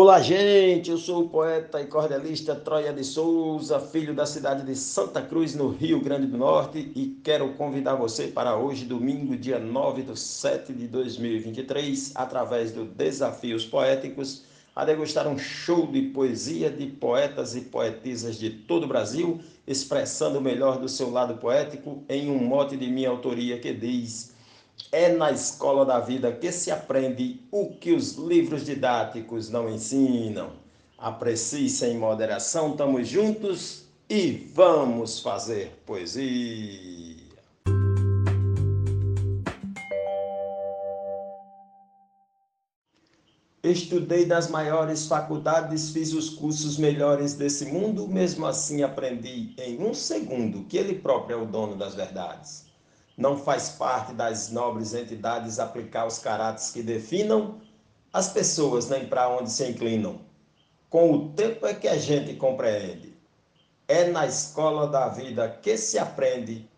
[0.00, 0.92] Olá, gente!
[0.92, 5.56] Eu sou o poeta e cordelista Troia de Souza, filho da cidade de Santa Cruz,
[5.56, 10.16] no Rio Grande do Norte, e quero convidar você para hoje, domingo, dia 9 de
[10.16, 17.56] 7 de 2023, através do Desafios Poéticos, a degustar um show de poesia de poetas
[17.56, 22.38] e poetisas de todo o Brasil, expressando o melhor do seu lado poético em um
[22.38, 24.37] mote de minha autoria que diz
[24.90, 30.50] é na escola da vida que se aprende o que os livros didáticos não ensinam.
[30.96, 37.28] Aprecie sem moderação, estamos juntos e vamos fazer poesia.
[43.62, 49.92] Estudei das maiores faculdades, fiz os cursos melhores desse mundo, mesmo assim aprendi em um
[49.92, 52.67] segundo que ele próprio é o dono das verdades
[53.18, 57.60] não faz parte das nobres entidades aplicar os caráteres que definam
[58.12, 60.20] as pessoas nem para onde se inclinam.
[60.88, 63.12] Com o tempo é que a gente compreende.
[63.88, 66.70] É na escola da vida que se aprende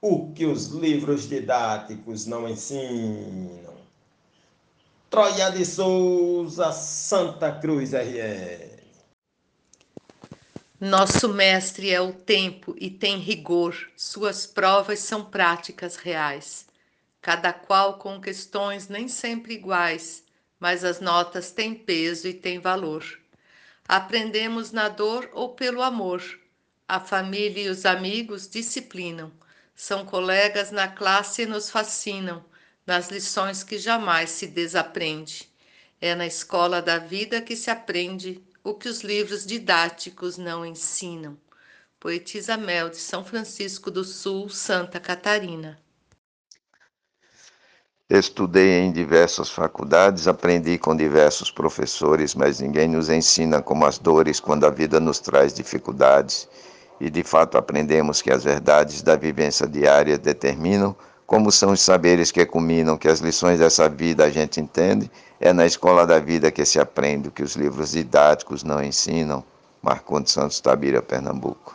[0.00, 3.74] o que os livros didáticos não ensinam.
[5.08, 8.67] Troia de Souza, Santa Cruz RN.
[10.80, 16.68] Nosso mestre é o tempo e tem rigor, suas provas são práticas reais.
[17.20, 20.22] Cada qual com questões nem sempre iguais,
[20.60, 23.04] mas as notas têm peso e têm valor.
[23.88, 26.22] Aprendemos na dor ou pelo amor.
[26.86, 29.32] A família e os amigos disciplinam.
[29.74, 32.44] São colegas na classe e nos fascinam,
[32.86, 35.50] nas lições que jamais se desaprende.
[36.00, 41.36] É na escola da vida que se aprende o que os livros didáticos não ensinam.
[42.00, 45.78] Poetisa Mel, de São Francisco do Sul, Santa Catarina.
[48.10, 54.40] Estudei em diversas faculdades, aprendi com diversos professores, mas ninguém nos ensina como as dores
[54.40, 56.48] quando a vida nos traz dificuldades.
[56.98, 60.96] E de fato aprendemos que as verdades da vivência diária determinam
[61.28, 65.52] como são os saberes que culminam, que as lições dessa vida a gente entende, é
[65.52, 69.44] na escola da vida que se aprende o que os livros didáticos não ensinam.
[69.82, 71.74] Marcondes Santos Tabira, Pernambuco.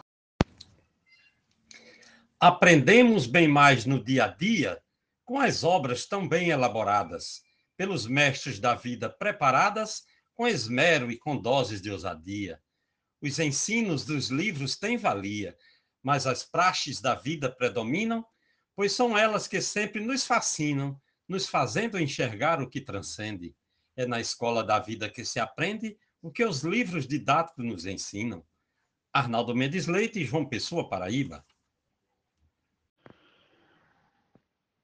[2.40, 4.82] Aprendemos bem mais no dia a dia
[5.24, 7.44] com as obras tão bem elaboradas,
[7.78, 10.02] pelos mestres da vida preparadas
[10.34, 12.60] com esmero e com doses de ousadia.
[13.22, 15.56] Os ensinos dos livros têm valia,
[16.02, 18.26] mas as praxes da vida predominam
[18.76, 23.56] pois são elas que sempre nos fascinam, nos fazendo enxergar o que transcende.
[23.96, 28.44] É na escola da vida que se aprende o que os livros didáticos nos ensinam.
[29.12, 31.46] Arnaldo Mendes Leite e João Pessoa, Paraíba.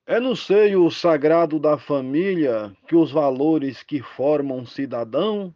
[0.06, 5.54] É no seio sagrado da família que os valores que formam um cidadão,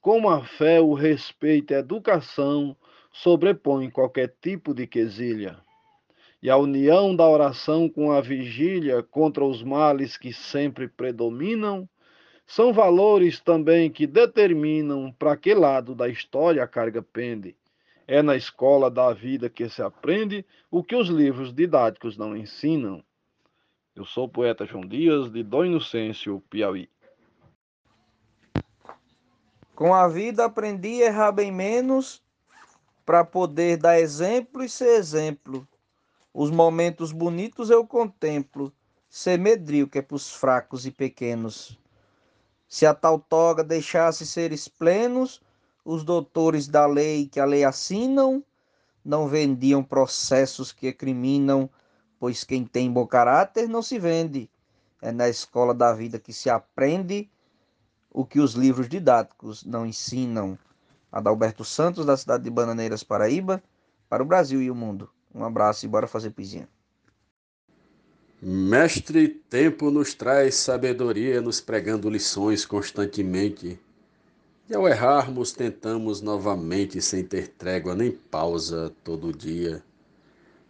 [0.00, 2.76] como a fé, o respeito e a educação,
[3.10, 5.62] sobrepõem qualquer tipo de quesilha
[6.46, 11.88] e a união da oração com a vigília contra os males que sempre predominam,
[12.46, 17.56] são valores também que determinam para que lado da história a carga pende.
[18.06, 23.02] É na escola da vida que se aprende o que os livros didáticos não ensinam.
[23.96, 26.88] Eu sou o poeta João Dias, de Dom Inocêncio, Piauí.
[29.74, 32.22] Com a vida aprendi a errar bem menos
[33.04, 35.66] para poder dar exemplo e ser exemplo
[36.38, 38.70] os momentos bonitos eu contemplo,
[39.08, 41.80] ser medrio que é pros fracos e pequenos.
[42.68, 45.40] Se a tal toga deixasse seres plenos,
[45.82, 48.44] os doutores da lei que a lei assinam,
[49.02, 51.70] não vendiam processos que criminam,
[52.20, 54.50] pois quem tem bom caráter não se vende.
[55.00, 57.30] É na escola da vida que se aprende
[58.10, 60.58] o que os livros didáticos não ensinam.
[61.10, 63.62] Adalberto Santos, da cidade de Bananeiras, Paraíba,
[64.06, 65.15] para o Brasil e o mundo.
[65.36, 66.66] Um abraço e bora fazer pizinha.
[68.40, 73.78] Mestre, tempo nos traz sabedoria, nos pregando lições constantemente.
[74.66, 79.84] E ao errarmos, tentamos novamente, sem ter trégua nem pausa todo dia.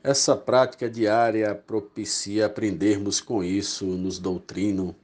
[0.02, 4.96] Essa prática diária propicia aprendermos com isso, nos doutrinam,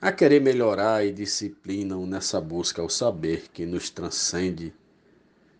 [0.00, 4.72] a querer melhorar e disciplinam nessa busca ao saber que nos transcende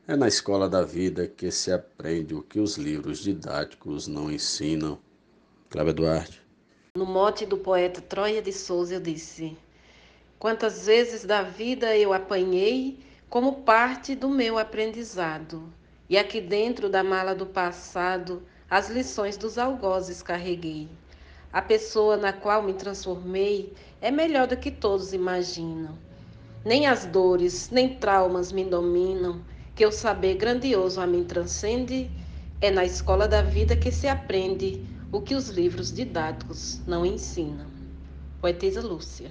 [0.09, 5.01] é na escola da vida que se aprende o que os livros didáticos não ensinam.
[5.69, 6.43] Cláudia Duarte.
[6.95, 9.59] No mote do poeta Troia de Souza, eu disse:
[10.39, 15.65] Quantas vezes da vida eu apanhei como parte do meu aprendizado,
[16.09, 20.89] e aqui dentro da mala do passado as lições dos algozes carreguei.
[21.53, 25.99] A pessoa na qual me transformei é melhor do que todos imaginam.
[26.65, 29.41] Nem as dores, nem traumas me dominam,
[29.77, 32.11] que o saber grandioso a mim transcende.
[32.63, 34.83] É na escola da vida que se aprende
[35.13, 37.67] o que os livros didáticos não ensinam.
[38.41, 39.31] Poetisa Lúcia.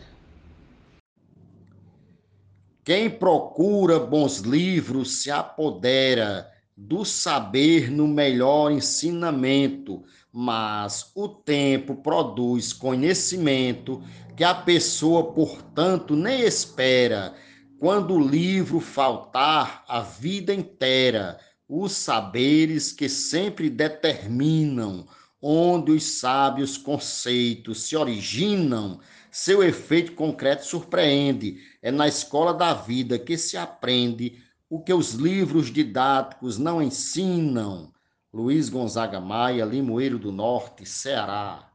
[2.83, 12.71] Quem procura bons livros se apodera do saber no melhor ensinamento, mas o tempo produz
[12.71, 14.03] conhecimento
[14.37, 17.33] que a pessoa, portanto, nem espera.
[17.79, 21.37] Quando o livro faltar a vida inteira,
[21.67, 25.05] os saberes que sempre determinam
[25.41, 28.99] onde os sábios conceitos se originam,
[29.29, 31.57] seu efeito concreto surpreende.
[31.81, 37.91] É na escola da vida que se aprende o que os livros didáticos não ensinam.
[38.33, 41.69] Luiz Gonzaga Maia, Limoeiro do Norte, Ceará.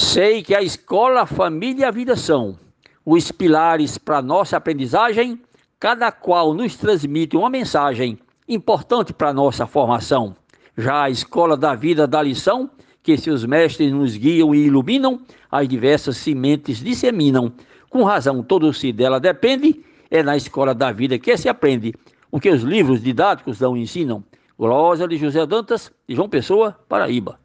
[0.00, 2.58] Sei que a escola, a família e a vida são
[3.04, 5.40] os pilares para nossa aprendizagem,
[5.78, 8.18] cada qual nos transmite uma mensagem
[8.48, 10.34] importante para nossa formação.
[10.76, 12.70] Já a escola da vida dá lição
[13.02, 15.20] que seus mestres nos guiam e iluminam,
[15.50, 17.52] as diversas sementes disseminam.
[17.90, 21.92] Com razão, todo se dela depende, é na escola da vida que se aprende
[22.30, 24.24] o que os livros didáticos não ensinam.
[24.56, 27.38] Glória de José Dantas, de João Pessoa, Paraíba.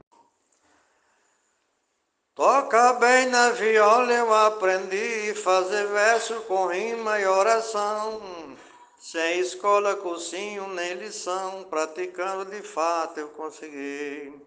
[2.38, 8.56] Toca bem na viola, eu aprendi fazer verso com rima e oração.
[9.00, 14.39] Sem escola, cursinho, nem lição, praticando de fato eu consegui.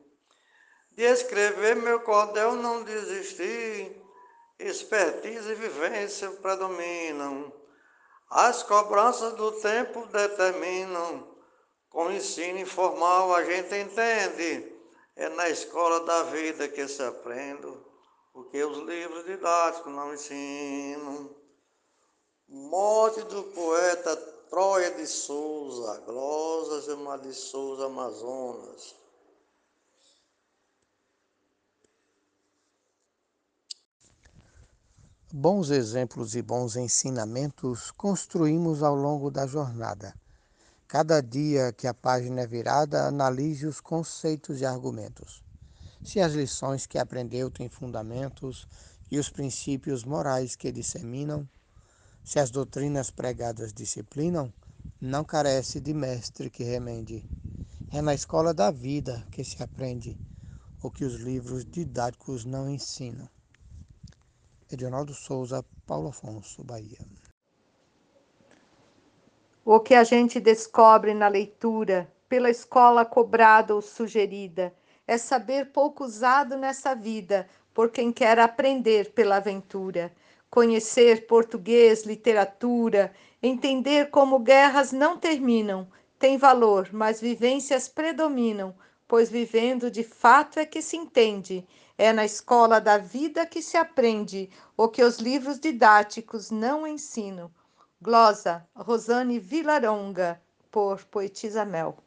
[0.92, 3.90] De escrever meu cordel não desisti,
[4.56, 7.52] expertise e vivência predominam.
[8.30, 11.26] As cobranças do tempo determinam.
[11.88, 14.76] Com ensino informal a gente entende.
[15.16, 17.79] É na escola da vida que se aprende
[18.40, 21.30] o que os livros didáticos não ensinam.
[22.48, 24.16] Morte do poeta
[24.48, 28.96] Troia de Souza, Glosas e de Souza, Amazonas.
[35.32, 40.12] Bons exemplos e bons ensinamentos construímos ao longo da jornada.
[40.88, 45.49] Cada dia que a página é virada, analise os conceitos e argumentos.
[46.02, 48.66] Se as lições que aprendeu têm fundamentos
[49.10, 51.48] e os princípios morais que disseminam,
[52.24, 54.52] se as doutrinas pregadas disciplinam,
[55.00, 57.24] não carece de mestre que remende.
[57.92, 60.18] É na escola da vida que se aprende
[60.82, 63.28] o que os livros didáticos não ensinam.
[64.70, 66.98] Edionaldo Souza, Paulo Afonso, Bahia.
[69.64, 74.72] O que a gente descobre na leitura, pela escola cobrada ou sugerida,
[75.10, 80.12] é saber pouco usado nessa vida por quem quer aprender pela aventura,
[80.48, 83.12] conhecer português, literatura,
[83.42, 88.72] entender como guerras não terminam, tem valor, mas vivências predominam,
[89.08, 91.66] pois vivendo de fato é que se entende
[91.98, 97.50] é na escola da vida que se aprende o que os livros didáticos não ensinam.
[98.00, 100.40] Glosa Rosane Vilaronga,
[100.70, 101.98] por Poetisa Mel.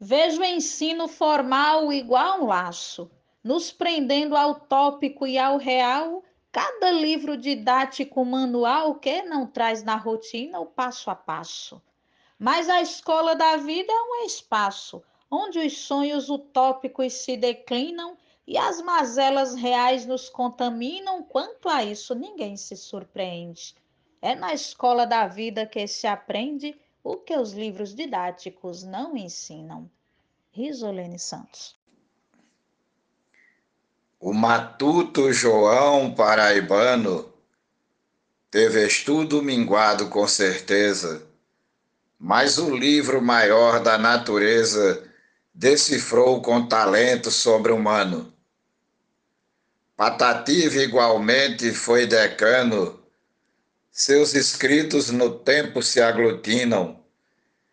[0.00, 3.10] Vejo o ensino formal igual um laço,
[3.42, 6.22] nos prendendo ao tópico e ao real,
[6.52, 11.82] cada livro didático manual que não traz na rotina o passo a passo.
[12.38, 18.56] Mas a escola da vida é um espaço onde os sonhos utópicos se declinam e
[18.56, 23.74] as mazelas reais nos contaminam, quanto a isso ninguém se surpreende.
[24.22, 29.90] É na escola da vida que se aprende o que os livros didáticos não ensinam.
[30.50, 31.76] Risolene Santos.
[34.20, 37.32] O matuto João Paraibano
[38.50, 41.24] teve estudo minguado com certeza,
[42.18, 45.08] mas o livro maior da natureza
[45.54, 48.32] decifrou com talento sobre-humano.
[49.96, 52.97] Patativa igualmente foi decano,
[53.90, 57.02] seus escritos no tempo se aglutinam,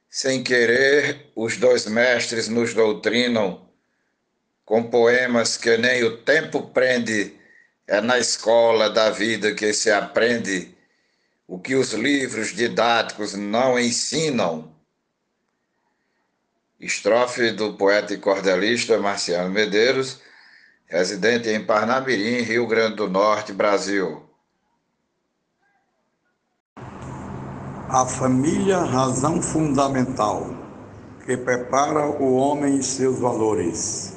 [0.09, 3.69] sem querer os dois mestres nos doutrinam,
[4.63, 7.33] com poemas que nem o tempo prende,
[7.87, 10.75] é na escola da vida que se aprende
[11.47, 14.73] o que os livros didáticos não ensinam.
[16.79, 20.19] Estrofe do poeta e cordelista Marciano Medeiros,
[20.87, 24.27] residente em Parnamirim, Rio Grande do Norte, Brasil.
[27.95, 30.49] A família, razão fundamental
[31.25, 34.11] que prepara o homem e seus valores,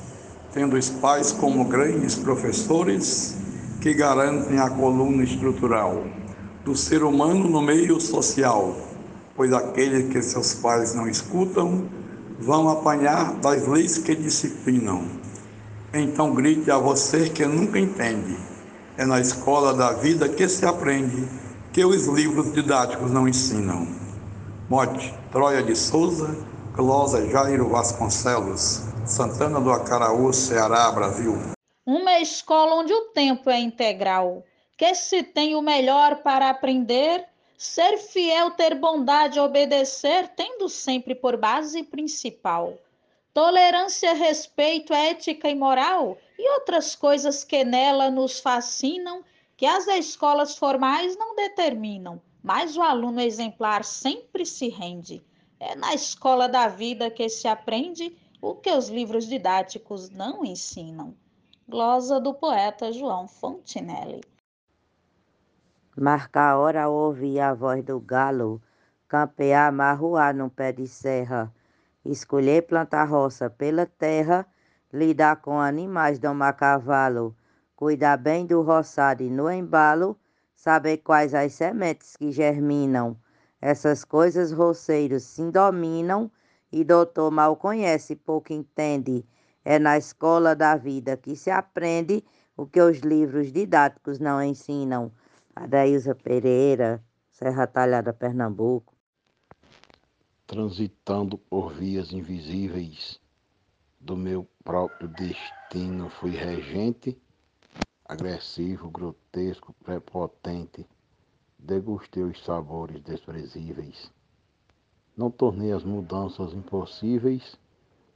[0.53, 3.37] tendo os pais como grandes professores
[3.81, 6.03] que garantem a coluna estrutural
[6.65, 8.77] do ser humano no meio social,
[9.37, 11.85] pois aqueles que seus pais não escutam
[12.37, 15.05] vão apanhar das leis que disciplinam.
[15.95, 18.37] Então grite a você que nunca entende.
[18.97, 21.29] É na escola da vida que se aprende,
[21.79, 23.87] que os livros didáticos não ensinam.
[24.69, 26.37] Mote, Troia de Souza,
[26.75, 31.39] Closa Jairo Vasconcelos, Santana do Acaraú, Ceará, Brasil.
[31.87, 34.43] Uma escola onde o tempo é integral,
[34.77, 37.25] que se tem o melhor para aprender,
[37.57, 42.75] ser fiel, ter bondade, obedecer, tendo sempre por base principal
[43.39, 49.23] tolerância, respeito, ética e moral e outras coisas que nela nos fascinam,
[49.59, 55.23] que as escolas formais não determinam, mas o aluno exemplar sempre se rende.
[55.61, 61.15] É na escola da vida que se aprende o que os livros didáticos não ensinam.
[61.69, 64.23] Glosa do poeta João Fontinelli.
[65.95, 68.63] Marca a hora ouvir a voz do galo,
[69.07, 71.53] campear, marruar no pé de serra
[72.11, 74.47] escolher plantar roça pela terra,
[74.93, 77.35] lidar com animais, domar cavalo,
[77.79, 80.19] cuidar bem do roçado e no embalo,
[80.57, 83.17] saber quais as sementes que germinam.
[83.61, 86.29] Essas coisas roceiros se dominam
[86.73, 89.25] e doutor mal conhece, pouco entende.
[89.65, 92.25] É na escola da vida que se aprende
[92.57, 95.13] o que os livros didáticos não ensinam.
[95.55, 98.99] Adailza Pereira, Serra Talhada, Pernambuco
[100.49, 103.21] transitando por vias invisíveis
[104.01, 107.21] do meu próprio destino, fui regente,
[108.09, 110.87] agressivo, grotesco, prepotente,
[111.59, 114.11] degustei os sabores desprezíveis.
[115.15, 117.59] Não tornei as mudanças impossíveis,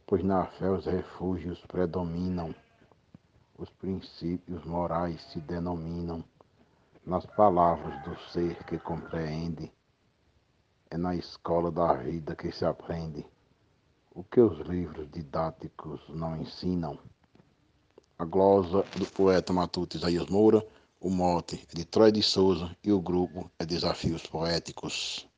[0.06, 2.54] pois na fé os refúgios predominam,
[3.58, 6.24] os princípios morais se denominam
[7.04, 9.70] nas palavras do ser que compreende
[10.90, 13.26] é na escola da vida que se aprende
[14.10, 16.98] o que os livros didáticos não ensinam.
[18.22, 20.64] A glosa do poeta matuto Isaías Moura,
[21.00, 25.28] o mote é de Troy de Souza e o grupo é Desafios Poéticos.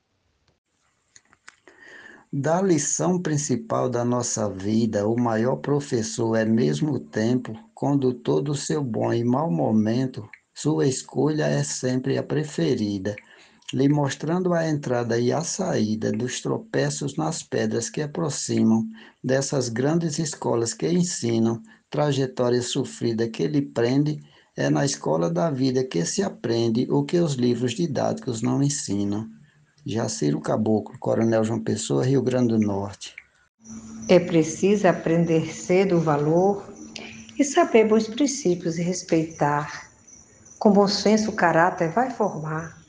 [2.31, 8.85] Da lição principal da nossa vida, o maior professor é mesmo tempo, condutor do seu
[8.85, 13.17] bom e mau momento, sua escolha é sempre a preferida
[13.75, 18.87] lhe mostrando a entrada e a saída dos tropeços nas pedras que aproximam
[19.23, 21.61] dessas grandes escolas que ensinam,
[21.95, 24.21] trajetória sofrida que lhe prende,
[24.57, 29.29] é na escola da vida que se aprende o que os livros didáticos não ensinam.
[29.87, 33.15] Jaciro Caboclo, Coronel João Pessoa, Rio Grande do Norte.
[34.09, 36.69] É preciso aprender cedo o valor
[37.39, 39.89] e saber bons princípios e respeitar.
[40.59, 42.83] Com bom senso o caráter vai formar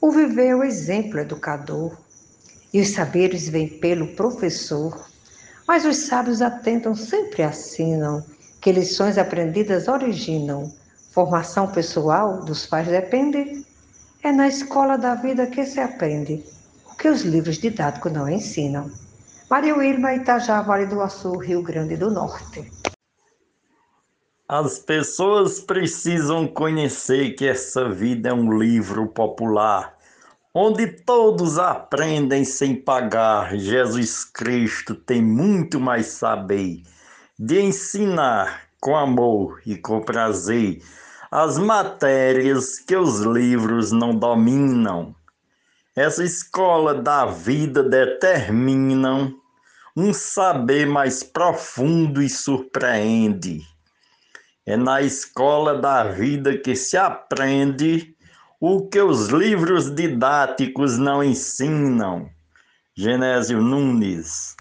[0.00, 1.96] o viver é o exemplo educador,
[2.74, 5.08] e os saberes vêm pelo professor.
[5.66, 8.24] Mas os sábios atentam, sempre assinam,
[8.68, 10.70] que lições aprendidas originam.
[11.12, 13.64] Formação pessoal dos pais depende.
[14.22, 16.44] É na escola da vida que se aprende
[16.84, 18.90] o que os livros didáticos não ensinam.
[19.48, 22.70] Maria Wilma, Itajá, Vale do Açu, Rio Grande do Norte.
[24.46, 29.96] As pessoas precisam conhecer que essa vida é um livro popular,
[30.52, 33.56] onde todos aprendem sem pagar.
[33.56, 36.82] Jesus Cristo tem muito mais saber
[37.38, 40.82] de ensinar com amor e com prazer
[41.30, 45.14] as matérias que os livros não dominam.
[45.94, 49.34] Essa escola da vida determinam
[49.96, 53.62] um saber mais profundo e surpreende
[54.68, 58.14] é na escola da vida que se aprende
[58.60, 62.28] o que os livros didáticos não ensinam.
[62.94, 64.57] Genésio Nunes.